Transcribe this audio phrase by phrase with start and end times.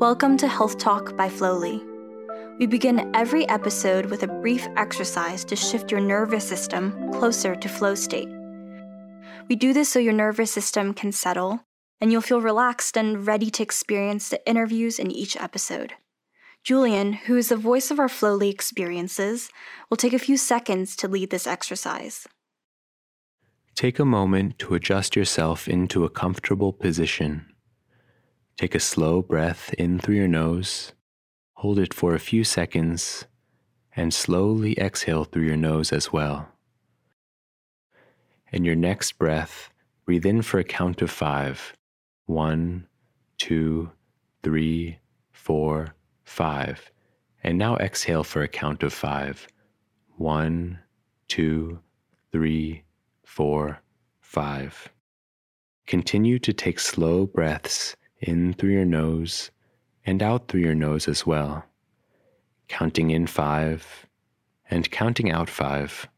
[0.00, 1.84] Welcome to Health Talk by Flowly.
[2.58, 7.68] We begin every episode with a brief exercise to shift your nervous system closer to
[7.68, 8.30] flow state.
[9.50, 11.66] We do this so your nervous system can settle
[12.00, 15.92] and you'll feel relaxed and ready to experience the interviews in each episode.
[16.64, 19.50] Julian, who is the voice of our Flowly experiences,
[19.90, 22.26] will take a few seconds to lead this exercise.
[23.74, 27.49] Take a moment to adjust yourself into a comfortable position.
[28.60, 30.92] Take a slow breath in through your nose,
[31.54, 33.24] hold it for a few seconds,
[33.96, 36.46] and slowly exhale through your nose as well.
[38.52, 39.70] In your next breath,
[40.04, 41.72] breathe in for a count of five.
[42.26, 42.86] One,
[43.38, 43.92] two,
[44.42, 44.98] three,
[45.32, 46.90] four, five.
[47.42, 49.48] And now exhale for a count of five.
[50.18, 50.80] One,
[51.28, 51.80] two,
[52.30, 52.84] three,
[53.24, 53.80] four,
[54.20, 54.90] five.
[55.86, 59.50] Continue to take slow breaths in through your nose
[60.04, 61.64] and out through your nose as well,
[62.68, 64.06] counting in five
[64.70, 66.08] and counting out five.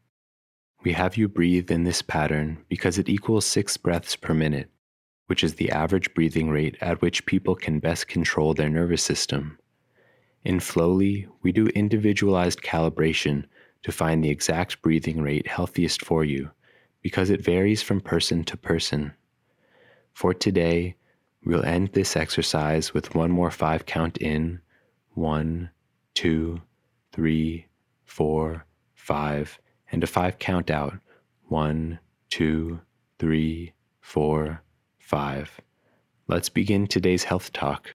[0.83, 4.69] We have you breathe in this pattern because it equals six breaths per minute,
[5.27, 9.57] which is the average breathing rate at which people can best control their nervous system.
[10.43, 13.45] In Flowly, we do individualized calibration
[13.83, 16.51] to find the exact breathing rate healthiest for you
[17.01, 19.13] because it varies from person to person.
[20.13, 20.95] For today,
[21.45, 24.61] We'll end this exercise with one more five count in
[25.13, 25.71] one,
[26.13, 26.61] two,
[27.11, 27.67] three,
[28.05, 29.59] four, five,
[29.91, 30.99] and a five count out
[31.49, 32.79] one, two,
[33.19, 34.63] three, four,
[34.99, 35.59] five.
[36.27, 37.93] Let's begin today's health talk.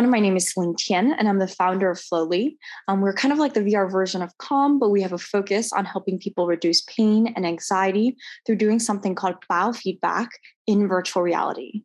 [0.00, 0.18] Everyone.
[0.18, 2.56] My name is Celine Tian, and I'm the founder of Flowly.
[2.88, 5.74] Um, we're kind of like the VR version of Calm, but we have a focus
[5.74, 10.28] on helping people reduce pain and anxiety through doing something called biofeedback
[10.66, 11.82] in virtual reality.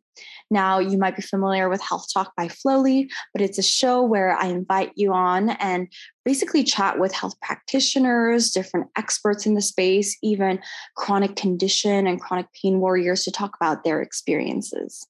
[0.50, 4.34] Now, you might be familiar with Health Talk by Flowly, but it's a show where
[4.34, 5.86] I invite you on and
[6.24, 10.58] basically chat with health practitioners, different experts in the space, even
[10.96, 15.06] chronic condition and chronic pain warriors to talk about their experiences.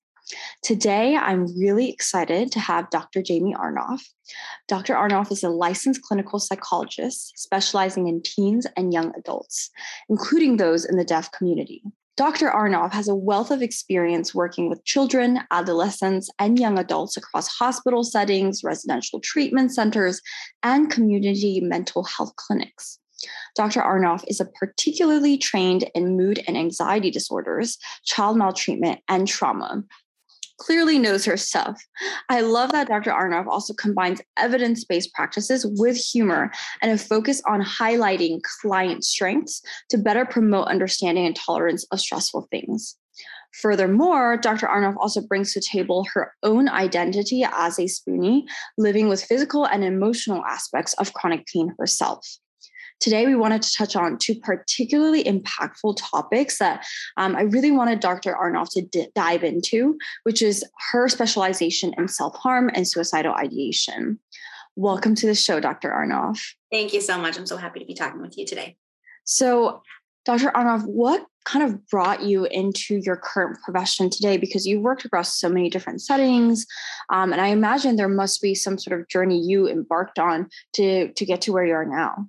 [0.63, 3.23] Today, I'm really excited to have Dr.
[3.23, 4.03] Jamie Arnoff.
[4.67, 4.95] Dr.
[4.95, 9.71] Arnoff is a licensed clinical psychologist specializing in teens and young adults,
[10.09, 11.83] including those in the deaf community.
[12.17, 12.49] Dr.
[12.49, 18.03] Arnoff has a wealth of experience working with children, adolescents, and young adults across hospital
[18.03, 20.23] settings, residential treatment centers,
[20.63, 22.99] and community mental health clinics.
[23.55, 23.81] Dr.
[23.81, 29.85] Arnoff is a particularly trained in mood and anxiety disorders, child maltreatment, and trauma
[30.59, 31.83] clearly knows her stuff.
[32.28, 33.11] I love that Dr.
[33.11, 36.50] Arnoff also combines evidence based practices with humor
[36.83, 42.49] and a focus on highlighting client strengths to better promote understanding and tolerance of stressful
[42.50, 42.97] things.
[43.62, 44.66] Furthermore, Dr.
[44.66, 48.43] Arnoff also brings to table her own identity as a spoonie,
[48.77, 52.27] living with physical and emotional aspects of chronic pain herself.
[52.99, 56.84] Today, we wanted to touch on two particularly impactful topics that
[57.17, 58.34] um, I really wanted Dr.
[58.34, 64.19] Arnoff to d- dive into, which is her specialization in self harm and suicidal ideation.
[64.77, 65.91] Welcome to the show, Dr.
[65.91, 66.41] Arnoff.
[66.73, 67.37] Thank you so much.
[67.39, 68.77] I'm so happy to be talking with you today.
[69.25, 69.83] So,
[70.25, 70.51] Dr.
[70.51, 74.37] Arnoff, what kind of brought you into your current profession today?
[74.37, 76.67] Because you've worked across so many different settings,
[77.11, 81.13] um, and I imagine there must be some sort of journey you embarked on to
[81.13, 82.27] to get to where you are now.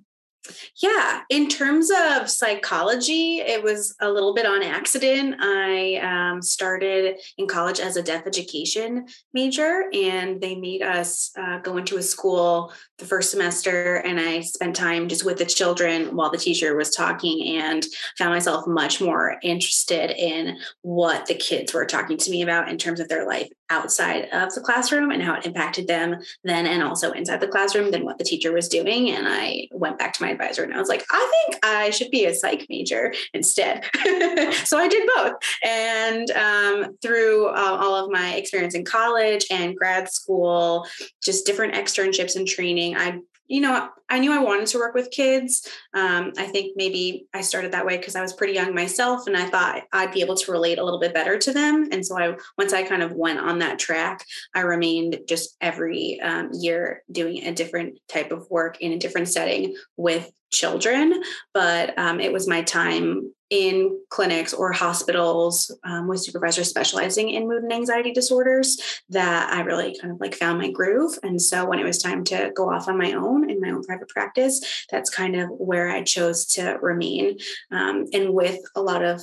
[0.82, 5.36] Yeah, in terms of psychology, it was a little bit on accident.
[5.40, 11.58] I um, started in college as a deaf education major, and they made us uh,
[11.58, 16.16] go into a school the first semester, and I spent time just with the children
[16.16, 17.86] while the teacher was talking, and
[18.16, 22.78] found myself much more interested in what the kids were talking to me about in
[22.78, 26.82] terms of their life outside of the classroom and how it impacted them then and
[26.82, 29.10] also inside the classroom than what the teacher was doing.
[29.10, 32.10] And I went back to my advisor and I was like, I think I should
[32.10, 33.84] be a psych major instead.
[34.64, 35.34] so I did both.
[35.64, 40.86] And um, through uh, all of my experience in college and grad school,
[41.22, 45.10] just different externships and training, I you know, I knew I wanted to work with
[45.10, 45.68] kids.
[45.94, 49.36] Um, I think maybe I started that way because I was pretty young myself, and
[49.36, 51.88] I thought I'd be able to relate a little bit better to them.
[51.92, 54.24] And so I, once I kind of went on that track,
[54.54, 59.28] I remained just every um, year doing a different type of work in a different
[59.28, 61.22] setting with children.
[61.52, 67.48] But um, it was my time in clinics or hospitals um, with supervisors specializing in
[67.48, 71.18] mood and anxiety disorders that I really kind of like found my groove.
[71.22, 73.84] And so when it was time to go off on my own in my own
[73.84, 77.38] private private practice, that's kind of where I chose to remain.
[77.70, 79.20] Um, and with a lot of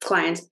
[0.00, 0.46] clients,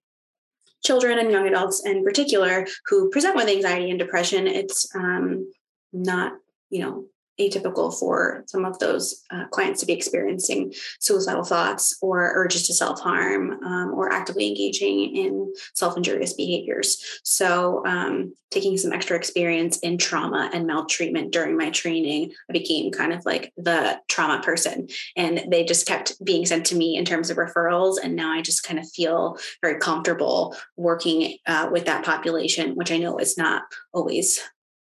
[0.84, 5.50] children and young adults in particular, who present with anxiety and depression, it's um,
[5.92, 6.32] not,
[6.70, 7.06] you know,
[7.48, 12.74] atypical for some of those uh, clients to be experiencing suicidal thoughts or urges to
[12.74, 17.20] self harm um, or actively engaging in self injurious behaviors.
[17.22, 22.92] So, um, taking some extra experience in trauma and maltreatment during my training, I became
[22.92, 24.88] kind of like the trauma person.
[25.16, 27.96] And they just kept being sent to me in terms of referrals.
[28.02, 32.92] And now I just kind of feel very comfortable working uh, with that population, which
[32.92, 33.62] I know is not
[33.92, 34.38] always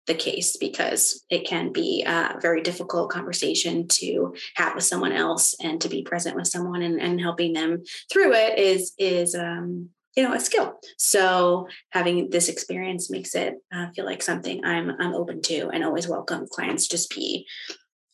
[0.07, 5.55] the case because it can be a very difficult conversation to have with someone else
[5.61, 9.89] and to be present with someone and, and helping them through it is is um,
[10.15, 10.79] you know a skill.
[10.97, 15.83] So having this experience makes it uh, feel like something i'm i'm open to and
[15.83, 17.45] always welcome clients just be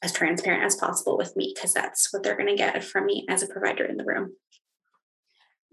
[0.01, 3.25] as transparent as possible with me because that's what they're going to get from me
[3.29, 4.33] as a provider in the room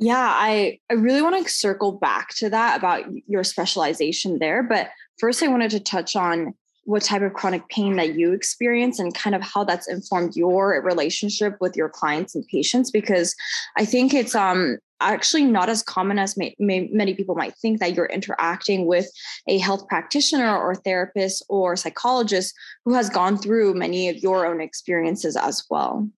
[0.00, 4.62] yeah, I, I really want to circle back to that about your specialization there.
[4.62, 4.88] But
[5.18, 6.54] first, I wanted to touch on
[6.84, 10.80] what type of chronic pain that you experience and kind of how that's informed your
[10.82, 13.36] relationship with your clients and patients because
[13.76, 17.80] i think it's um actually not as common as may, may, many people might think
[17.80, 19.08] that you're interacting with
[19.46, 22.54] a health practitioner or therapist or psychologist
[22.84, 26.08] who has gone through many of your own experiences as well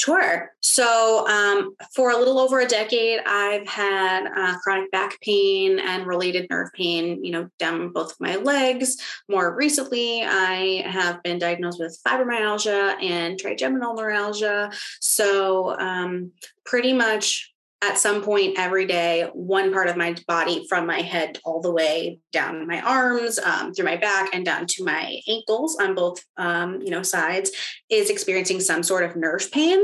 [0.00, 0.50] Sure.
[0.60, 6.06] So, um, for a little over a decade, I've had uh, chronic back pain and
[6.06, 8.96] related nerve pain, you know, down both of my legs.
[9.28, 14.72] More recently, I have been diagnosed with fibromyalgia and trigeminal neuralgia.
[15.00, 16.32] So, um,
[16.64, 17.49] pretty much
[17.82, 21.72] at some point every day, one part of my body from my head all the
[21.72, 26.22] way down my arms, um, through my back, and down to my ankles on both,
[26.36, 27.50] um, you know, sides
[27.88, 29.82] is experiencing some sort of nerve pain.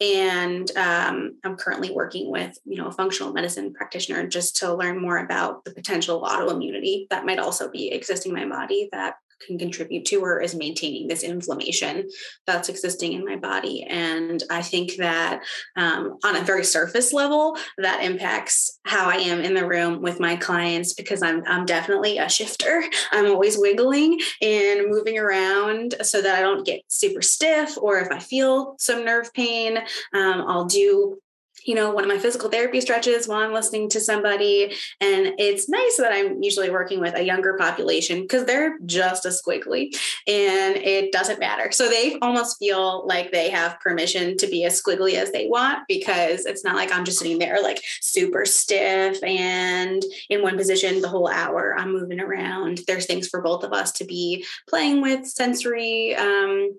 [0.00, 5.00] And um, I'm currently working with, you know, a functional medicine practitioner just to learn
[5.00, 9.14] more about the potential autoimmunity that might also be existing in my body that
[9.46, 12.08] can contribute to or is maintaining this inflammation
[12.46, 13.84] that's existing in my body.
[13.84, 15.42] And I think that
[15.76, 20.20] um, on a very surface level, that impacts how I am in the room with
[20.20, 22.84] my clients because I'm, I'm definitely a shifter.
[23.12, 28.10] I'm always wiggling and moving around so that I don't get super stiff, or if
[28.10, 29.78] I feel some nerve pain,
[30.12, 31.18] um, I'll do
[31.64, 34.74] you know, one of my physical therapy stretches while I'm listening to somebody.
[35.00, 39.42] And it's nice that I'm usually working with a younger population because they're just as
[39.42, 39.96] squiggly
[40.26, 41.72] and it doesn't matter.
[41.72, 45.80] So they almost feel like they have permission to be as squiggly as they want
[45.88, 51.00] because it's not like I'm just sitting there like super stiff and in one position
[51.00, 51.74] the whole hour.
[51.78, 52.80] I'm moving around.
[52.86, 56.14] There's things for both of us to be playing with sensory.
[56.14, 56.76] Um,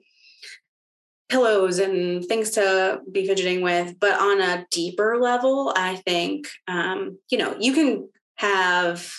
[1.30, 4.00] pillows and things to be fidgeting with.
[4.00, 9.12] But on a deeper level, I think, um, you know, you can have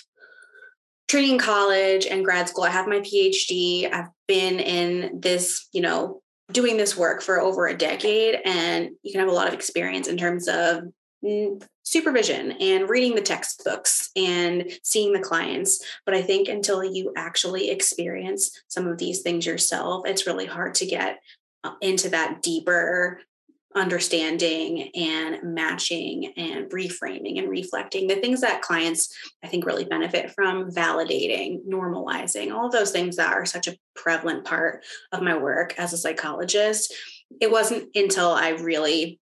[1.08, 2.64] training college and grad school.
[2.64, 3.92] I have my PhD.
[3.92, 6.22] I've been in this, you know,
[6.52, 10.06] doing this work for over a decade, and you can have a lot of experience
[10.06, 10.82] in terms of
[11.82, 15.84] supervision and reading the textbooks and seeing the clients.
[16.04, 20.74] But I think until you actually experience some of these things yourself, it's really hard
[20.76, 21.18] to get
[21.80, 23.20] into that deeper
[23.76, 30.30] understanding and matching and reframing and reflecting the things that clients i think really benefit
[30.30, 34.82] from validating normalizing all those things that are such a prevalent part
[35.12, 36.94] of my work as a psychologist.
[37.40, 39.20] It wasn't until i really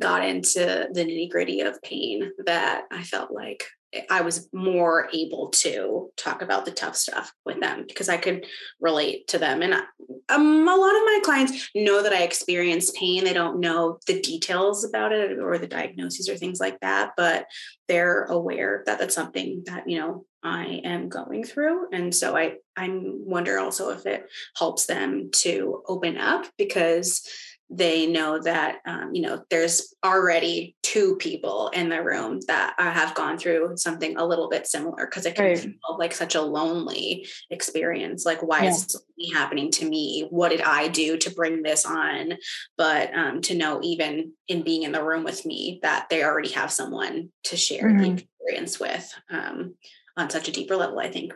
[0.00, 3.64] got into the nitty gritty of pain that i felt like
[4.10, 8.46] I was more able to talk about the tough stuff with them because I could
[8.80, 9.62] relate to them.
[9.62, 13.24] And um, a lot of my clients know that I experience pain.
[13.24, 17.46] They don't know the details about it or the diagnoses or things like that, but
[17.88, 21.88] they're aware that that's something that, you know, I am going through.
[21.92, 24.26] And so I, I wonder also if it
[24.56, 27.28] helps them to open up because
[27.68, 33.14] they know that um, you know there's already two people in the room that have
[33.14, 35.58] gone through something a little bit similar because it can right.
[35.58, 38.70] feel like such a lonely experience like why yeah.
[38.70, 39.02] is this
[39.34, 42.34] happening to me what did i do to bring this on
[42.76, 46.50] but um, to know even in being in the room with me that they already
[46.50, 48.14] have someone to share mm-hmm.
[48.14, 49.74] the experience with um,
[50.16, 51.34] on such a deeper level i think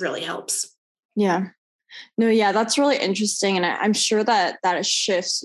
[0.00, 0.76] really helps
[1.14, 1.46] yeah
[2.18, 5.44] no yeah that's really interesting and I, am sure that that shifts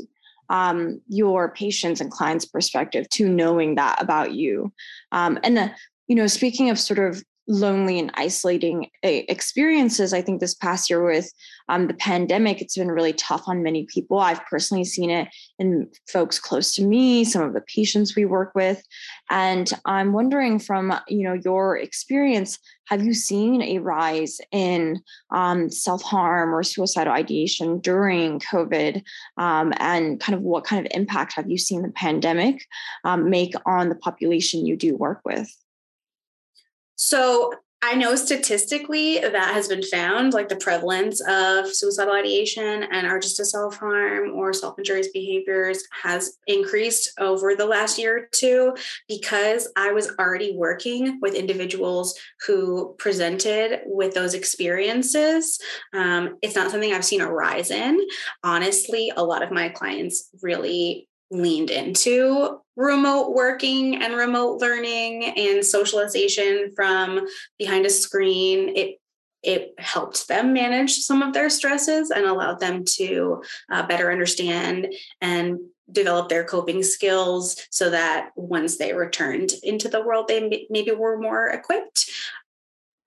[0.50, 4.72] um, your patients and clients' perspective to knowing that about you.
[5.12, 5.70] Um, and, uh,
[6.08, 10.14] you know, speaking of sort of lonely and isolating eh, experiences.
[10.14, 11.32] I think this past year with
[11.70, 14.20] um, the pandemic, it's been really tough on many people.
[14.20, 15.28] I've personally seen it
[15.60, 18.84] in folks close to me, some of the patients we work with,
[19.30, 25.70] and I'm wondering from you know your experience, have you seen a rise in um,
[25.70, 29.02] self harm or suicidal ideation during COVID,
[29.38, 32.66] um, and kind of what kind of impact have you seen the pandemic
[33.04, 35.50] um, make on the population you do work with?
[36.96, 37.54] So
[37.88, 43.36] I know statistically that has been found, like the prevalence of suicidal ideation and urges
[43.36, 48.76] to self harm or self injurious behaviors has increased over the last year or two
[49.08, 55.60] because I was already working with individuals who presented with those experiences.
[55.94, 58.00] Um, it's not something I've seen a rise in.
[58.44, 65.66] Honestly, a lot of my clients really leaned into remote working and remote learning and
[65.66, 67.26] socialization from
[67.58, 69.00] behind a screen it
[69.44, 74.92] it helped them manage some of their stresses and allowed them to uh, better understand
[75.22, 75.60] and
[75.92, 81.20] develop their coping skills so that once they returned into the world they maybe were
[81.20, 82.10] more equipped.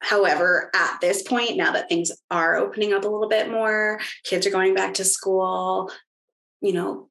[0.00, 4.46] However, at this point, now that things are opening up a little bit more, kids
[4.46, 5.90] are going back to school,
[6.60, 7.07] you know,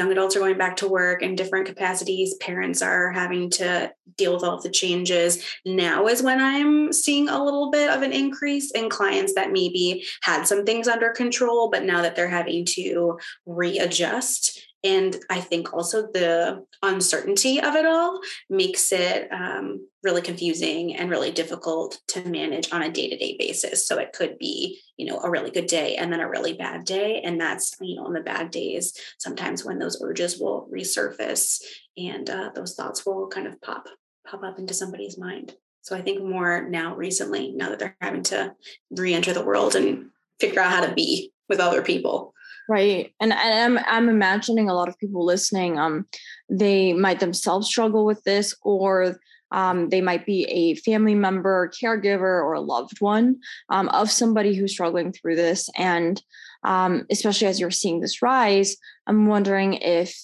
[0.00, 2.32] young adults are going back to work in different capacities.
[2.40, 5.44] Parents are having to deal with all of the changes.
[5.66, 10.04] Now is when i'm seeing a little bit of an increase in clients that maybe
[10.22, 15.74] had some things under control but now that they're having to readjust and I think
[15.74, 22.24] also the uncertainty of it all makes it um, really confusing and really difficult to
[22.26, 23.86] manage on a day to day basis.
[23.86, 26.86] So it could be, you know, a really good day and then a really bad
[26.86, 27.20] day.
[27.22, 31.60] And that's, you know, on the bad days, sometimes when those urges will resurface
[31.98, 33.86] and uh, those thoughts will kind of pop
[34.26, 35.54] pop up into somebody's mind.
[35.82, 38.54] So I think more now recently, now that they're having to
[38.90, 42.32] re-enter the world and figure out how to be with other people
[42.70, 43.12] Right.
[43.18, 46.06] And, and I'm I'm imagining a lot of people listening, um,
[46.48, 49.16] they might themselves struggle with this, or
[49.50, 54.54] um, they might be a family member, caregiver, or a loved one um, of somebody
[54.54, 55.68] who's struggling through this.
[55.76, 56.22] And
[56.62, 58.76] um, especially as you're seeing this rise,
[59.08, 60.16] I'm wondering if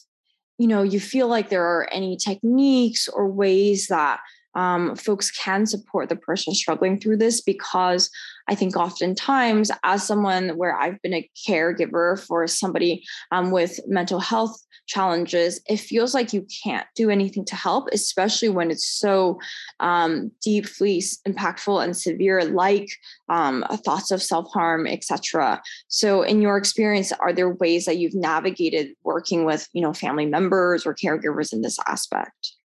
[0.57, 4.21] you know you feel like there are any techniques or ways that
[4.57, 8.11] um, folks can support the person struggling through this because
[8.49, 14.19] I think oftentimes, as someone where I've been a caregiver for somebody um, with mental
[14.19, 19.39] health challenges, it feels like you can't do anything to help, especially when it's so
[19.81, 22.89] um, deeply impactful and severe, like
[23.29, 25.61] um, thoughts of self harm, etc.
[25.89, 30.27] So, in your experience, are there ways that you've navigated working with, you know, family
[30.27, 32.56] members or caregivers in this aspect?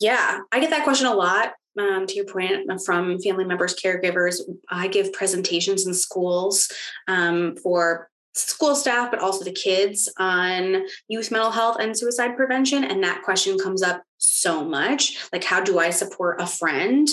[0.00, 1.52] Yeah, I get that question a lot.
[1.78, 6.72] Um, to your point, uh, from family members, caregivers, I give presentations in schools
[7.06, 12.84] um, for school staff, but also the kids on youth mental health and suicide prevention.
[12.84, 15.18] And that question comes up so much.
[15.32, 17.08] Like, how do I support a friend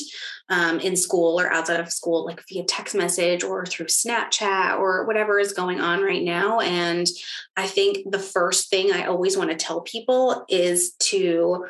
[0.50, 5.06] um, in school or outside of school, like via text message or through Snapchat or
[5.06, 6.60] whatever is going on right now?
[6.60, 7.08] And
[7.56, 11.66] I think the first thing I always want to tell people is to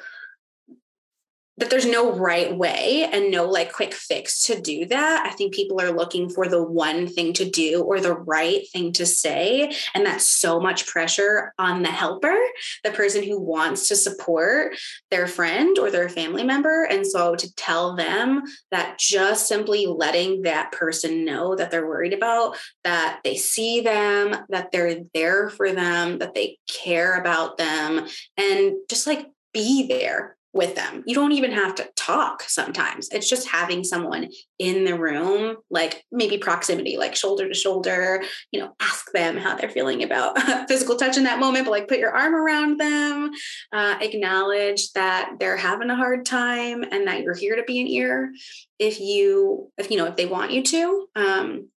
[1.58, 5.26] that there's no right way and no like quick fix to do that.
[5.26, 8.92] I think people are looking for the one thing to do or the right thing
[8.94, 9.72] to say.
[9.94, 12.36] And that's so much pressure on the helper,
[12.84, 14.76] the person who wants to support
[15.12, 16.86] their friend or their family member.
[16.86, 18.42] And so to tell them
[18.72, 24.36] that just simply letting that person know that they're worried about, that they see them,
[24.50, 28.08] that they're there for them, that they care about them,
[28.38, 31.04] and just like be there with them.
[31.08, 33.10] You don't even have to talk sometimes.
[33.10, 34.30] It's just having someone
[34.60, 39.56] in the room, like maybe proximity, like shoulder to shoulder, you know, ask them how
[39.56, 43.32] they're feeling about physical touch in that moment, but like put your arm around them,
[43.74, 47.88] uh, acknowledge that they're having a hard time and that you're here to be an
[47.88, 48.32] ear
[48.78, 51.08] if you, if you know, if they want you to.
[51.16, 51.70] Um,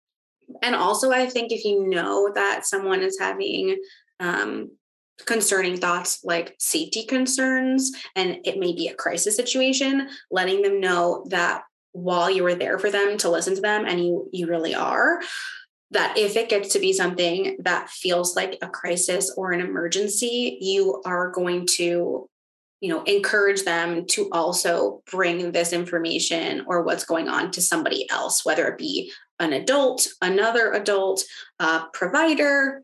[0.62, 3.78] and also, I think if you know that someone is having
[4.21, 4.71] um,
[5.25, 11.25] concerning thoughts like safety concerns and it may be a crisis situation letting them know
[11.30, 14.75] that while you were there for them to listen to them and you you really
[14.75, 15.20] are
[15.92, 20.58] that if it gets to be something that feels like a crisis or an emergency
[20.61, 22.28] you are going to
[22.80, 28.08] you know encourage them to also bring this information or what's going on to somebody
[28.11, 31.25] else whether it be an adult another adult
[31.58, 32.82] a provider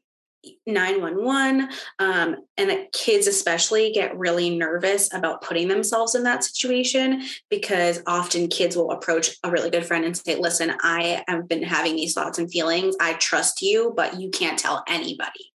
[0.67, 1.69] 911
[1.99, 8.03] um, and that kids especially get really nervous about putting themselves in that situation because
[8.07, 11.97] often kids will approach a really good friend and say listen i have been having
[11.97, 12.97] these thoughts and feelings.
[13.01, 15.53] I trust you but you can't tell anybody.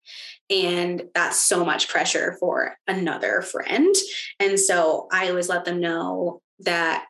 [0.49, 3.93] And that's so much pressure for another friend.
[4.39, 7.05] And so i always let them know that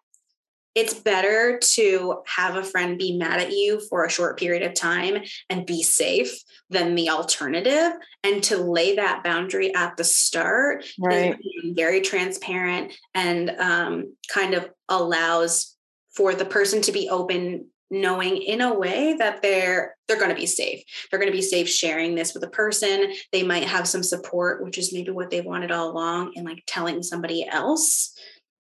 [0.77, 4.75] it's better to have a friend be mad at you for a short period of
[4.75, 7.93] time and be safe than the alternative.
[8.23, 11.33] And to lay that boundary at the start right.
[11.33, 15.75] is very transparent and um, kind of allows
[16.15, 20.35] for the person to be open knowing in a way that they're they're going to
[20.35, 20.83] be safe.
[21.09, 23.13] They're going to be safe sharing this with a person.
[23.31, 26.63] They might have some support which is maybe what they wanted all along and like
[26.67, 28.13] telling somebody else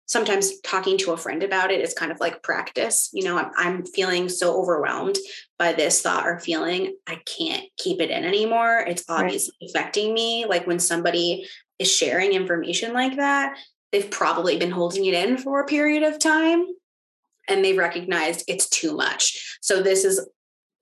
[0.06, 3.10] sometimes talking to a friend about it is kind of like practice.
[3.14, 5.18] You know, I'm, I'm, feeling so overwhelmed
[5.58, 8.84] by this thought or feeling, I can't keep it in anymore.
[8.88, 9.70] It's obviously right.
[9.70, 10.46] affecting me.
[10.46, 11.48] Like when somebody
[11.80, 13.58] is sharing information like that,
[13.92, 16.66] they've probably been holding it in for a period of time
[17.48, 19.58] and they've recognized it's too much.
[19.62, 20.28] So this is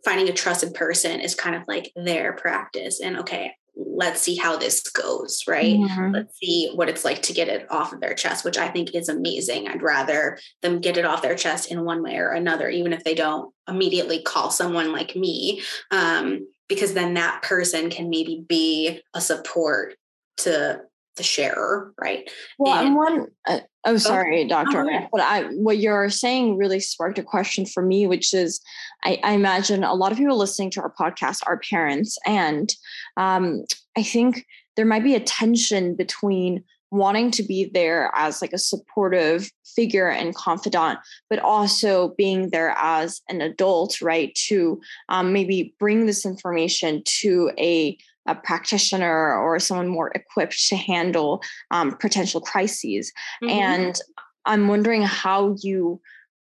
[0.03, 2.99] finding a trusted person is kind of like their practice.
[2.99, 5.77] And okay, let's see how this goes, right?
[5.79, 6.11] Mm-hmm.
[6.13, 8.93] Let's see what it's like to get it off of their chest, which I think
[8.93, 9.67] is amazing.
[9.67, 13.03] I'd rather them get it off their chest in one way or another, even if
[13.03, 15.61] they don't immediately call someone like me,
[15.91, 19.95] um, because then that person can maybe be a support
[20.37, 20.81] to
[21.15, 22.29] the sharer, right?
[22.57, 26.79] Well, and, one, uh, oh, sorry, oh, doctor, oh, but I, what you're saying really
[26.79, 28.61] sparked a question for me, which is,
[29.03, 32.73] I, I imagine a lot of people listening to our podcast are parents, and
[33.17, 33.63] um,
[33.97, 38.57] I think there might be a tension between wanting to be there as like a
[38.57, 44.79] supportive figure and confidant but also being there as an adult right to
[45.09, 51.41] um, maybe bring this information to a a practitioner or someone more equipped to handle
[51.71, 53.11] um, potential crises.
[53.43, 53.49] Mm-hmm.
[53.49, 54.01] And
[54.45, 56.01] I'm wondering how you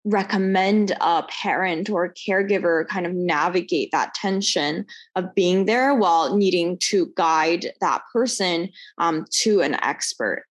[0.05, 6.37] recommend a parent or a caregiver kind of navigate that tension of being there while
[6.37, 8.69] needing to guide that person
[8.99, 10.45] um, to an expert.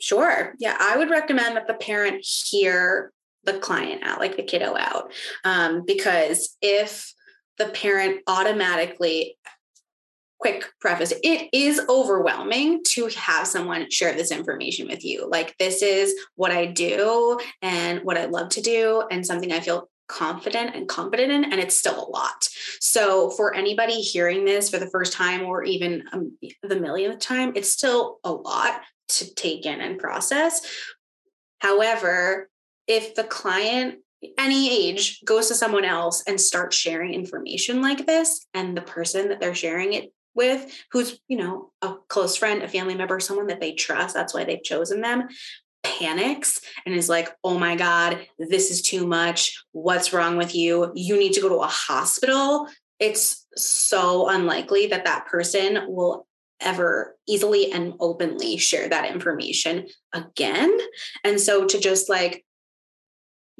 [0.00, 0.54] Sure.
[0.58, 3.12] Yeah, I would recommend that the parent hear
[3.44, 5.12] the client out, like the kiddo out,
[5.44, 7.14] um, because if
[7.58, 9.36] the parent automatically
[10.40, 15.28] quick preface it is overwhelming to have someone share this information with you.
[15.28, 19.60] Like this is what i do and what i love to do and something i
[19.60, 22.48] feel confident and competent in and it's still a lot.
[22.80, 27.52] So for anybody hearing this for the first time or even um, the millionth time
[27.54, 30.62] it's still a lot to take in and process.
[31.58, 32.48] However
[32.86, 33.98] if the client
[34.38, 39.28] any age goes to someone else and starts sharing information like this and the person
[39.28, 43.48] that they're sharing it with who's you know a close friend a family member someone
[43.48, 45.28] that they trust that's why they've chosen them
[45.82, 48.18] panics and is like oh my god
[48.50, 49.62] this is too much.
[49.72, 50.92] What's wrong with you?
[50.94, 52.66] You need to go to a hospital.
[52.98, 56.26] It's so unlikely that that person will
[56.60, 60.76] ever easily and openly share that information again.
[61.24, 62.44] And so to just like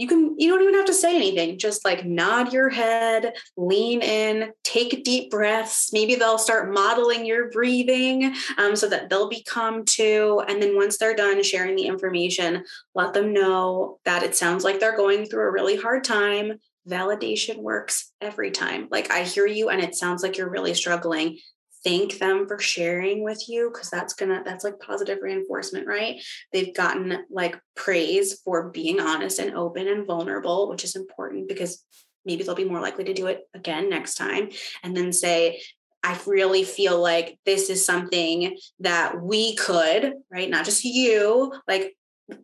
[0.00, 1.58] you can you don't even have to say anything.
[1.58, 5.90] Just like nod your head lean in take deep breaths.
[5.92, 10.42] Maybe they'll start modeling your breathing um, so that they'll become too.
[10.48, 14.80] And then once they're done sharing the information let them know that it sounds like
[14.80, 16.58] they're going through a really hard time.
[16.88, 18.88] Validation works every time.
[18.90, 21.38] Like i hear you and it sounds like you're really struggling
[21.84, 26.74] thank them for sharing with you because that's gonna that's like positive reinforcement right they've
[26.74, 31.84] gotten like praise for being honest and open and vulnerable which is important because
[32.24, 34.48] maybe they'll be more likely to do it again next time
[34.82, 35.60] and then say
[36.02, 40.48] I really feel like this is something that we could, right?
[40.48, 41.94] Not just you, like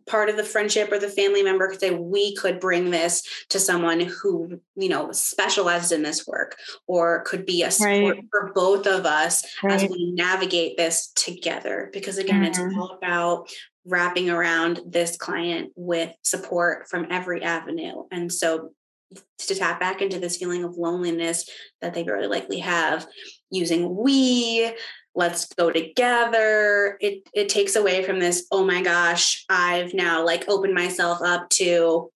[0.05, 3.59] part of the friendship or the family member could say we could bring this to
[3.59, 8.25] someone who you know specializes in this work or could be a support right.
[8.31, 9.73] for both of us right.
[9.73, 12.45] as we navigate this together because again mm-hmm.
[12.45, 13.49] it's all about
[13.85, 18.71] wrapping around this client with support from every avenue and so
[19.37, 21.49] to tap back into this feeling of loneliness
[21.81, 23.07] that they very likely have
[23.49, 24.73] using we
[25.17, 26.97] let's go together.
[27.01, 31.49] It it takes away from this oh my gosh i've now like opened myself up
[31.49, 32.11] to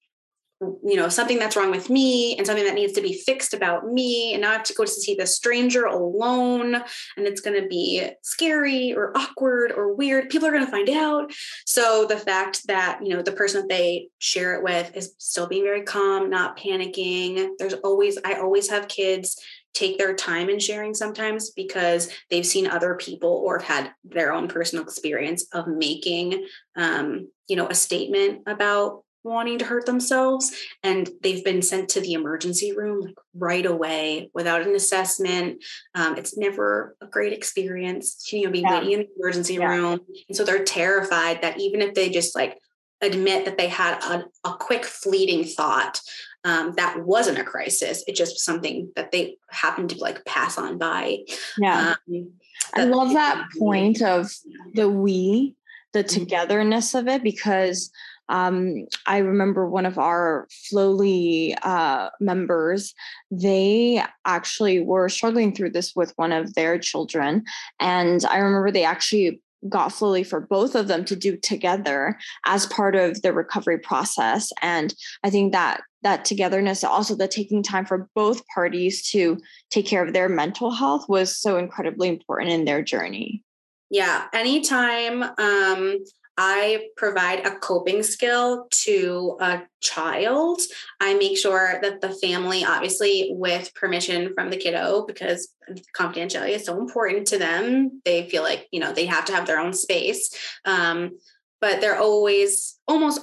[0.83, 3.91] you know something that's wrong with me and something that needs to be fixed about
[3.91, 4.33] me.
[4.33, 7.67] And now i have to go to see the stranger alone and it's going to
[7.67, 10.29] be scary or awkward or weird.
[10.29, 11.31] People are going to find out.
[11.65, 15.47] So the fact that you know the person that they share it with is still
[15.47, 17.49] being very calm not panicking.
[17.57, 19.41] There's always i always have kids
[19.73, 24.33] take their time in sharing sometimes because they've seen other people or have had their
[24.33, 30.51] own personal experience of making um, you know a statement about wanting to hurt themselves
[30.83, 36.17] and they've been sent to the emergency room like right away without an assessment um,
[36.17, 38.79] it's never a great experience to you know be yeah.
[38.79, 39.67] waiting in the emergency yeah.
[39.67, 42.57] room and so they're terrified that even if they just like
[43.01, 45.99] admit that they had a, a quick fleeting thought
[46.43, 50.57] um, that wasn't a crisis it just was something that they happened to like pass
[50.57, 51.17] on by
[51.57, 52.31] yeah um,
[52.75, 54.31] i love that point of
[54.73, 55.55] the we
[55.93, 56.19] the mm-hmm.
[56.19, 57.91] togetherness of it because
[58.31, 62.95] um, I remember one of our Flowly uh, members,
[63.29, 67.43] they actually were struggling through this with one of their children.
[67.81, 72.65] And I remember they actually got Flowly for both of them to do together as
[72.67, 74.51] part of the recovery process.
[74.61, 79.37] And I think that that togetherness, also the taking time for both parties to
[79.69, 83.43] take care of their mental health was so incredibly important in their journey.
[83.89, 84.27] Yeah.
[84.33, 85.97] Anytime um,
[86.37, 90.61] I provide a coping skill to a child.
[90.99, 95.53] I make sure that the family, obviously with permission from the kiddo, because
[95.95, 98.01] confidentiality is so important to them.
[98.05, 100.33] They feel like, you know, they have to have their own space.
[100.65, 101.11] Um,
[101.59, 103.19] but they're always, almost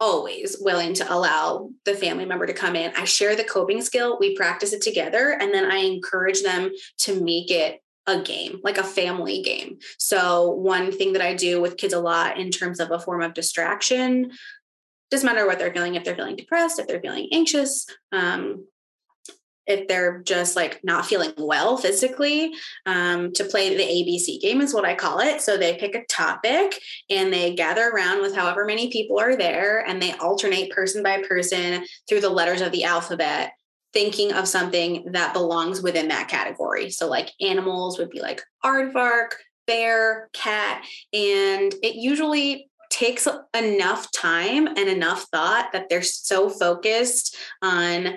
[0.00, 2.92] always willing to allow the family member to come in.
[2.96, 7.22] I share the coping skill, we practice it together, and then I encourage them to
[7.22, 9.78] make it a game, like a family game.
[9.98, 13.22] So, one thing that I do with kids a lot in terms of a form
[13.22, 14.32] of distraction
[15.10, 18.66] doesn't matter what they're feeling, if they're feeling depressed, if they're feeling anxious, um,
[19.66, 22.52] if they're just like not feeling well physically,
[22.86, 25.40] um, to play the ABC game is what I call it.
[25.40, 29.86] So they pick a topic and they gather around with however many people are there
[29.86, 33.52] and they alternate person by person through the letters of the alphabet
[33.92, 36.90] thinking of something that belongs within that category.
[36.90, 39.34] So, like animals would be like aardvark,
[39.66, 47.36] bear, cat, and it usually takes enough time and enough thought that they're so focused
[47.62, 48.16] on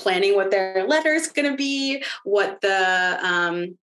[0.00, 3.78] planning what their letter is going to be, what the um,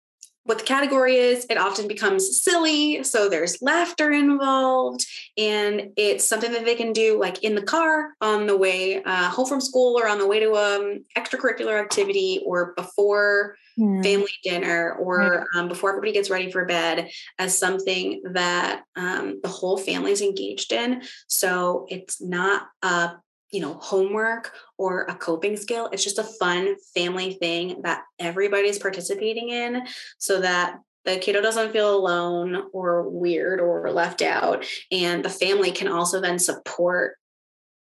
[0.46, 3.04] what the category is, it often becomes silly.
[3.04, 5.04] So there's laughter involved,
[5.38, 9.30] and it's something that they can do like in the car on the way uh,
[9.30, 14.04] home from school or on the way to um extracurricular activity or before mm.
[14.04, 19.50] family dinner or um, before everybody gets ready for bed as something that um, the
[19.50, 21.02] whole family is engaged in.
[21.28, 23.14] So it's not a
[23.56, 25.88] you know, homework or a coping skill.
[25.94, 29.88] It's just a fun family thing that everybody's participating in
[30.18, 34.66] so that the kiddo doesn't feel alone or weird or left out.
[34.92, 37.16] And the family can also then support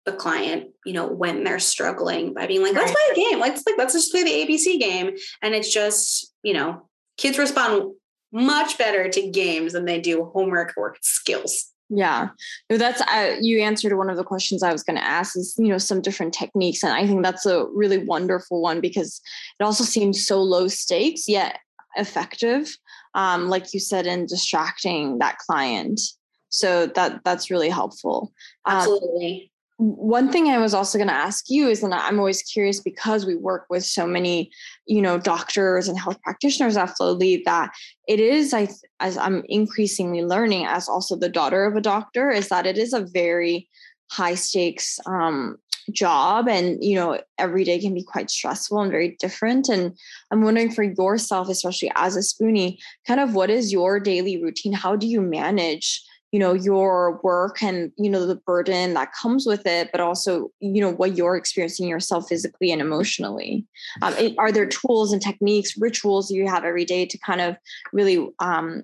[0.03, 3.39] the client, you know, when they're struggling by being like, let's play a game.
[3.39, 5.15] Let's like, let's just play the ABC game.
[5.41, 7.93] And it's just, you know, kids respond
[8.33, 11.70] much better to games than they do homework or skills.
[11.93, 12.29] Yeah,
[12.69, 15.37] that's uh, you answered one of the questions I was going to ask.
[15.37, 19.19] Is you know some different techniques, and I think that's a really wonderful one because
[19.59, 21.59] it also seems so low stakes yet
[21.97, 22.69] effective.
[23.13, 25.99] Um, like you said, in distracting that client.
[26.47, 28.31] So that that's really helpful.
[28.65, 29.50] Um, Absolutely
[29.81, 33.25] one thing I was also going to ask you is, and I'm always curious because
[33.25, 34.51] we work with so many,
[34.85, 37.71] you know, doctors and health practitioners at Flowly that
[38.07, 38.67] it is, I,
[38.99, 42.93] as I'm increasingly learning as also the daughter of a doctor, is that it is
[42.93, 43.67] a very
[44.11, 45.57] high stakes um,
[45.91, 49.67] job and you know every day can be quite stressful and very different.
[49.67, 49.97] And
[50.29, 54.73] i'm wondering for yourself especially as a spoonie kind of what is your daily routine?
[54.73, 59.45] How do you manage you know your work and you know the burden that comes
[59.45, 63.65] with it but also you know what you're experiencing yourself physically and emotionally.
[64.01, 67.57] Um, it, are there tools and techniques rituals you have every day to kind of
[67.91, 68.83] really um,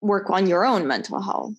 [0.00, 1.54] work on your own mental health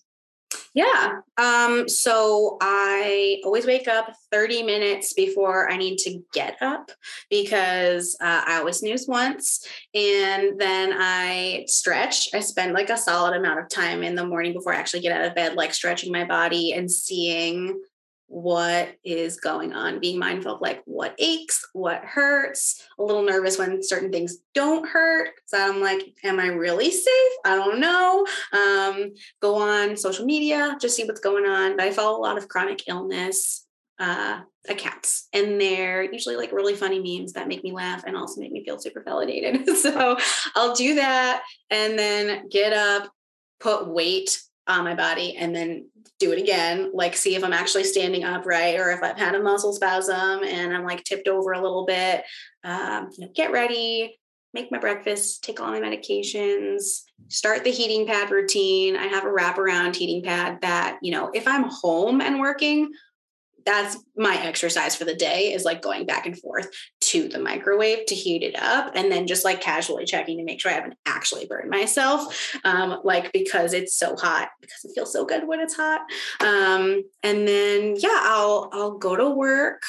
[0.75, 1.21] yeah.
[1.37, 6.91] Um, so I always wake up 30 minutes before I need to get up
[7.29, 12.27] because uh, I always snooze once and then I stretch.
[12.33, 15.17] I spend like a solid amount of time in the morning before I actually get
[15.17, 17.79] out of bed, like stretching my body and seeing
[18.27, 23.57] what is going on, being mindful of like what aches, what hurts, a little nervous
[23.57, 25.29] when certain things don't hurt.
[25.45, 27.33] So I'm like, am I really safe?
[27.45, 28.25] I don't know.
[28.51, 31.77] Um, go on social media, just see what's going on.
[31.77, 33.65] But I follow a lot of chronic illness
[33.99, 38.41] uh, accounts, and they're usually like really funny memes that make me laugh and also
[38.41, 39.69] make me feel super validated.
[39.77, 40.17] so
[40.55, 43.09] I'll do that and then get up,
[43.59, 47.83] put weight on my body and then do it again, like see if I'm actually
[47.83, 51.61] standing upright or if I've had a muscle spasm and I'm like tipped over a
[51.61, 52.23] little bit.
[52.63, 54.19] Um, you know, get ready,
[54.53, 58.95] make my breakfast, take all my medications, start the heating pad routine.
[58.95, 62.91] I have a wraparound heating pad that, you know, if I'm home and working,
[63.65, 66.69] that's my exercise for the day is like going back and forth
[67.01, 70.61] to the microwave to heat it up and then just like casually checking to make
[70.61, 72.55] sure I haven't actually burned myself.
[72.63, 76.01] Um, like because it's so hot, because it feels so good when it's hot.
[76.41, 79.83] Um, and then yeah, I'll I'll go to work.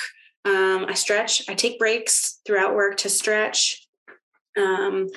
[0.44, 3.86] Um, I stretch, I take breaks throughout work to stretch.
[4.56, 5.08] Um,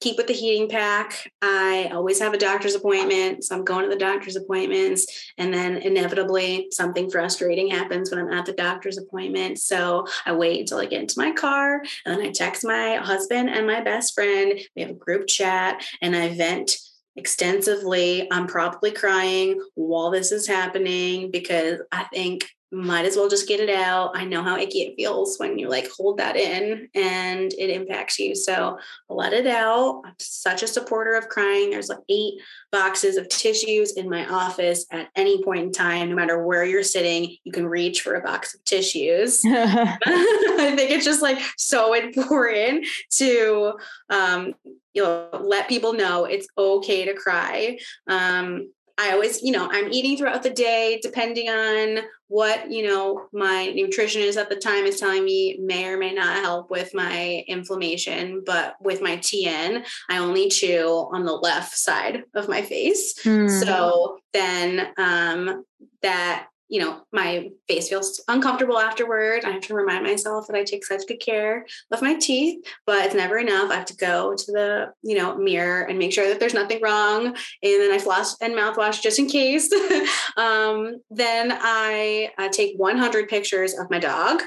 [0.00, 1.30] keep with the heating pack.
[1.40, 3.44] I always have a doctor's appointment.
[3.44, 5.32] So I'm going to the doctor's appointments.
[5.38, 9.58] And then inevitably, something frustrating happens when I'm at the doctor's appointment.
[9.58, 13.48] So I wait until I get into my car and then I text my husband
[13.48, 14.58] and my best friend.
[14.76, 16.76] We have a group chat and I vent
[17.16, 18.28] extensively.
[18.30, 23.60] I'm probably crying while this is happening because I think might as well just get
[23.60, 24.12] it out.
[24.14, 28.18] I know how icky it feels when you like hold that in and it impacts
[28.18, 28.34] you.
[28.34, 30.02] So let it out.
[30.04, 31.70] I'm such a supporter of crying.
[31.70, 32.34] There's like eight
[32.72, 36.82] boxes of tissues in my office at any point in time, no matter where you're
[36.82, 39.42] sitting, you can reach for a box of tissues.
[39.46, 43.74] I think it's just like so important to
[44.10, 44.54] um,
[44.92, 47.78] you know let people know it's okay to cry.
[48.08, 53.26] Um, I always, you know, I'm eating throughout the day, depending on what, you know,
[53.32, 57.44] my nutritionist at the time is telling me may or may not help with my
[57.48, 58.42] inflammation.
[58.46, 63.14] But with my TN, I only chew on the left side of my face.
[63.24, 63.64] Mm.
[63.64, 65.64] So then um,
[66.02, 69.44] that you know, my face feels uncomfortable afterward.
[69.44, 73.04] I have to remind myself that I take such good care of my teeth, but
[73.04, 73.70] it's never enough.
[73.70, 76.80] I have to go to the, you know, mirror and make sure that there's nothing
[76.82, 77.26] wrong.
[77.26, 79.70] And then I floss and mouthwash just in case.
[80.36, 84.42] um, then I uh, take 100 pictures of my dog.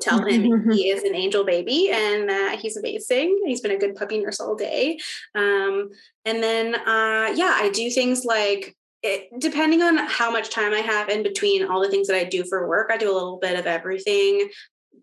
[0.00, 3.42] Tell him he is an angel baby and that he's amazing.
[3.46, 4.98] He's been a good puppy nurse all day.
[5.34, 5.90] Um,
[6.24, 10.80] and then, uh, yeah, I do things like it, depending on how much time I
[10.80, 13.38] have in between all the things that I do for work, I do a little
[13.38, 14.48] bit of everything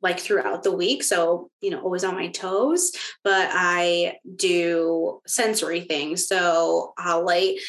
[0.02, 1.04] like throughout the week.
[1.04, 2.92] So, you know, always on my toes,
[3.24, 6.28] but I do sensory things.
[6.28, 7.60] So I'll light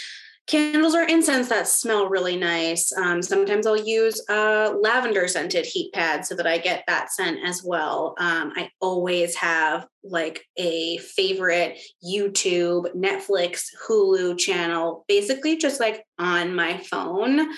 [0.47, 2.93] candles or incense that smell really nice.
[2.93, 7.39] Um, sometimes I'll use a lavender scented heat pad so that I get that scent
[7.45, 8.15] as well.
[8.19, 16.55] Um, I always have like a favorite YouTube, Netflix, Hulu channel, basically just like on
[16.55, 17.49] my phone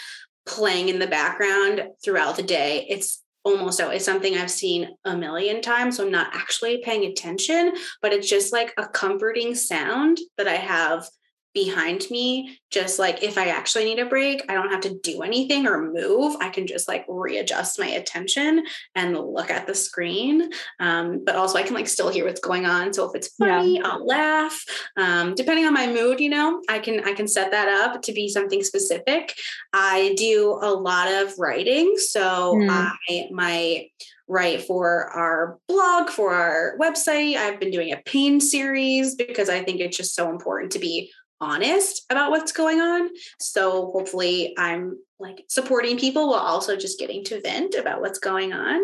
[0.46, 2.86] playing in the background throughout the day.
[2.88, 5.96] It's almost always something I've seen a million times.
[5.96, 10.56] So I'm not actually paying attention, but it's just like a comforting sound that I
[10.56, 11.06] have
[11.54, 15.22] behind me just like if i actually need a break i don't have to do
[15.22, 18.64] anything or move i can just like readjust my attention
[18.96, 22.66] and look at the screen um, but also i can like still hear what's going
[22.66, 23.82] on so if it's funny yeah.
[23.84, 24.64] i'll laugh
[24.96, 28.12] um, depending on my mood you know i can i can set that up to
[28.12, 29.34] be something specific
[29.72, 32.68] i do a lot of writing so mm.
[32.70, 33.86] i my
[34.26, 37.36] write for our blog, for our website.
[37.36, 41.12] I've been doing a pain series because I think it's just so important to be
[41.44, 43.10] honest about what's going on.
[43.38, 48.52] So hopefully I'm like supporting people while also just getting to vent about what's going
[48.52, 48.80] on.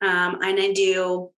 [0.00, 1.30] Um, and I do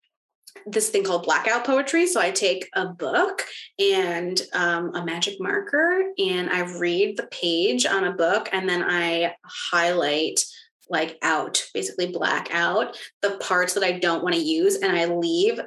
[0.67, 2.07] this thing called blackout poetry.
[2.07, 3.45] So I take a book
[3.79, 8.83] and um, a magic marker and I read the page on a book and then
[8.83, 10.45] I highlight
[10.91, 15.07] like out, basically black out the parts that I don't want to use and I
[15.07, 15.61] leave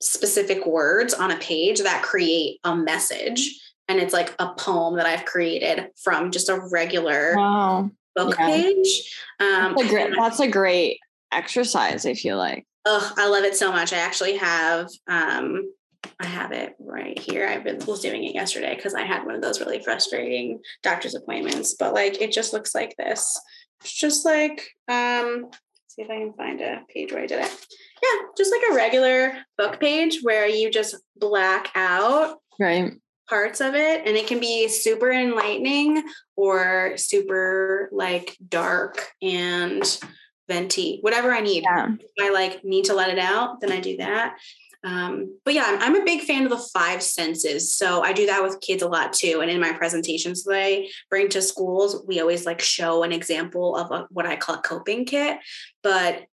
[0.00, 5.06] specific words on a page that create a message and it's like a poem that
[5.06, 7.90] I've created from just a regular wow.
[8.14, 8.46] book yeah.
[8.46, 9.16] page.
[9.40, 11.00] Um, that's, a great, that's a great
[11.32, 12.06] exercise.
[12.06, 12.66] I feel like.
[12.84, 13.92] Oh, I love it so much.
[13.92, 14.88] I actually have.
[15.06, 15.72] Um,
[16.20, 17.46] I have it right here.
[17.46, 21.14] I've been was doing it yesterday because I had one of those really frustrating doctor's
[21.14, 21.74] appointments.
[21.74, 23.38] But like, it just looks like this.
[23.80, 25.50] It's just like um,
[25.86, 27.66] see if I can find a page where I did it.
[28.02, 32.92] Yeah, just like a regular book page where you just black out right
[33.28, 36.02] parts of it and it can be super enlightening
[36.36, 40.00] or super like dark and
[40.48, 41.62] venti whatever i need.
[41.62, 41.88] Yeah.
[42.20, 44.36] i like need to let it out then i do that.
[44.84, 48.26] Um, but yeah I'm, I'm, a big fan of the five senses so i do
[48.26, 52.04] that with kids a lot too and in my presentations that i bring to schools
[52.06, 55.38] we always like show an example of a, what i call a coping kit.
[55.82, 56.26] But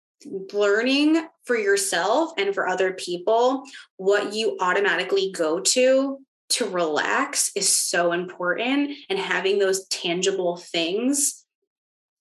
[0.52, 3.64] learning for yourself and for other people
[3.96, 6.18] what you automatically go to
[6.50, 11.44] to relax is so important and having those tangible things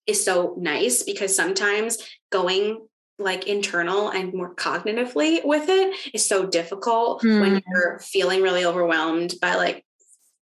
[0.08, 1.98] is so nice because sometimes
[2.32, 2.80] going
[3.20, 7.40] like internal and more cognitively with it is so difficult mm.
[7.40, 9.86] when you're feeling really overwhelmed by like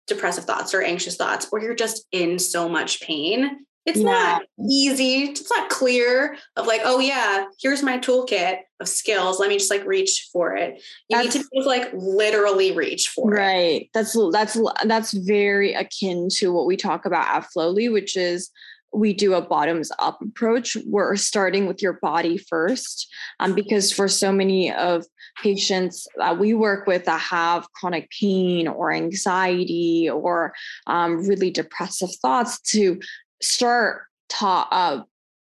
[0.06, 4.04] depressive thoughts or anxious thoughts or you're just in so much pain it's yeah.
[4.04, 9.48] not easy it's not clear of like oh yeah here's my toolkit of skills let
[9.48, 13.30] me just like reach for it you that's, need to just like literally reach for
[13.30, 13.40] right.
[13.40, 18.16] it right that's that's that's very akin to what we talk about at flowly which
[18.16, 18.50] is
[18.92, 20.76] we do a bottoms up approach.
[20.84, 25.04] We're starting with your body first, um, because for so many of
[25.42, 30.52] patients that we work with that have chronic pain or anxiety or
[30.86, 33.00] um, really depressive thoughts, to
[33.40, 35.02] start ta- uh,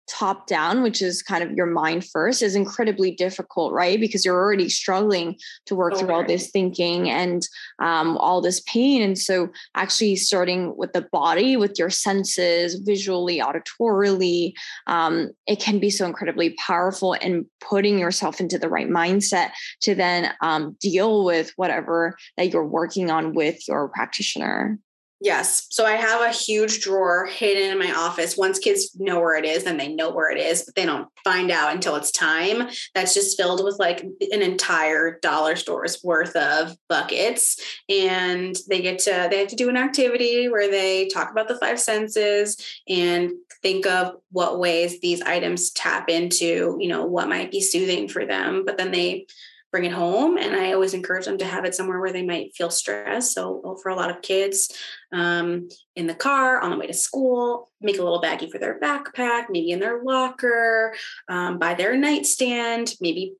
[0.06, 3.98] top down, which is kind of your mind first, is incredibly difficult, right?
[3.98, 6.02] Because you're already struggling to work okay.
[6.02, 7.46] through all this thinking and
[7.80, 9.02] um, all this pain.
[9.02, 14.52] And so, actually, starting with the body, with your senses, visually, auditorily,
[14.86, 19.94] um, it can be so incredibly powerful in putting yourself into the right mindset to
[19.94, 24.78] then um, deal with whatever that you're working on with your practitioner.
[25.20, 25.68] Yes.
[25.70, 28.36] So I have a huge drawer hidden in my office.
[28.36, 31.08] Once kids know where it is, then they know where it is, but they don't
[31.22, 32.68] find out until it's time.
[32.94, 37.58] That's just filled with like an entire dollar store's worth of buckets.
[37.88, 41.58] And they get to, they have to do an activity where they talk about the
[41.58, 47.50] five senses and think of what ways these items tap into, you know, what might
[47.50, 48.64] be soothing for them.
[48.66, 49.26] But then they,
[49.74, 50.38] bring it home.
[50.38, 53.34] And I always encourage them to have it somewhere where they might feel stress.
[53.34, 54.72] So for a lot of kids,
[55.10, 58.78] um, in the car on the way to school, make a little baggie for their
[58.78, 60.94] backpack, maybe in their locker,
[61.28, 63.34] um, by their nightstand, maybe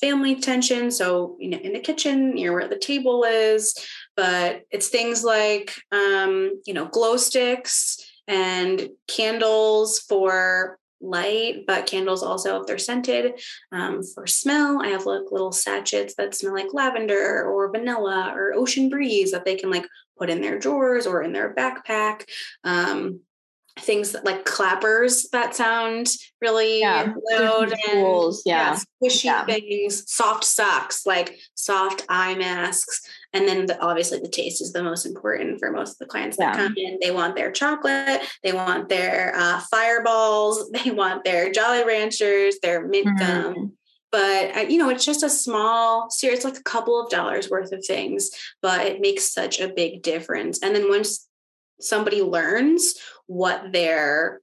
[0.00, 0.90] family tension.
[0.90, 3.72] So you know, in the kitchen, near where the table is.
[4.16, 12.22] But it's things like um, you know glow sticks and candles for light, but candles
[12.22, 13.40] also, if they're scented,
[13.72, 18.54] um, for smell, I have like little sachets that smell like lavender or vanilla or
[18.54, 19.86] ocean breeze that they can like
[20.18, 22.28] put in their drawers or in their backpack.
[22.64, 23.20] Um,
[23.78, 26.08] things that, like clappers that sound
[26.40, 28.78] really yeah, loud and tools, yeah.
[29.02, 29.44] yeah squishy yeah.
[29.44, 33.00] things, soft socks, like soft eye masks.
[33.32, 36.36] And then the, obviously the taste is the most important for most of the clients
[36.36, 36.98] that come in.
[37.00, 42.86] They want their chocolate, they want their uh, fireballs, they want their Jolly Ranchers, their
[42.86, 43.52] mint mm-hmm.
[43.52, 43.72] gum
[44.12, 47.72] but uh, you know it's just a small series like a couple of dollars worth
[47.72, 51.26] of things but it makes such a big difference and then once
[51.80, 52.94] somebody learns
[53.26, 54.40] what their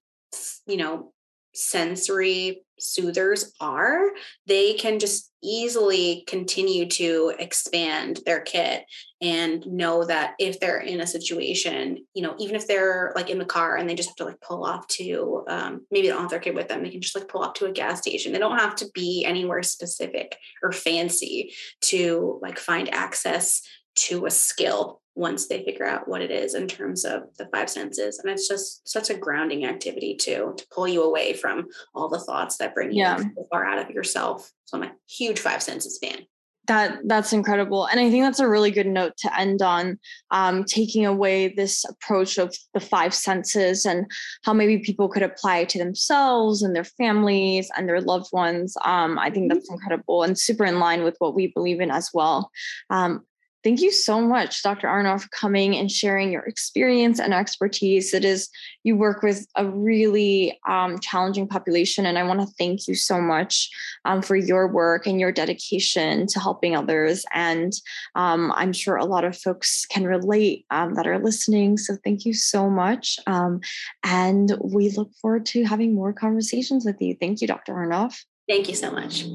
[0.67, 1.13] you know
[1.59, 4.09] sensory soothers are
[4.47, 8.85] they can just easily continue to expand their kit
[9.21, 13.37] and know that if they're in a situation you know even if they're like in
[13.37, 16.21] the car and they just have to like pull off to um, maybe they don't
[16.21, 18.31] have their kid with them they can just like pull off to a gas station.
[18.31, 23.61] They don't have to be anywhere specific or fancy to like find access
[24.07, 27.69] to a skill once they figure out what it is in terms of the five
[27.69, 28.19] senses.
[28.19, 32.19] And it's just such a grounding activity too, to pull you away from all the
[32.19, 33.21] thoughts that bring you yeah.
[33.51, 34.49] far out of yourself.
[34.65, 36.25] So I'm a huge five senses fan.
[36.67, 39.97] That that's incredible, and I think that's a really good note to end on.
[40.29, 44.05] Um, taking away this approach of the five senses and
[44.43, 48.77] how maybe people could apply it to themselves and their families and their loved ones.
[48.85, 49.57] Um, I think mm-hmm.
[49.57, 52.51] that's incredible and super in line with what we believe in as well.
[52.91, 53.25] Um,
[53.61, 54.87] Thank you so much, Dr.
[54.87, 58.13] Arnoff, for coming and sharing your experience and expertise.
[58.13, 58.49] It is,
[58.83, 63.19] you work with a really um, challenging population, and I want to thank you so
[63.19, 63.69] much
[64.05, 67.25] um, for your work and your dedication to helping others.
[67.33, 67.73] And
[68.15, 71.77] um, I'm sure a lot of folks can relate um, that are listening.
[71.77, 73.19] So thank you so much.
[73.27, 73.59] Um,
[74.03, 77.17] and we look forward to having more conversations with you.
[77.19, 77.73] Thank you, Dr.
[77.73, 78.23] Arnoff.
[78.47, 79.25] Thank you so much.